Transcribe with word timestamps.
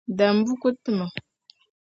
Dam 0.17 0.35
buku 0.45 0.67
n-ti 0.73 0.91
ma. 0.97 1.05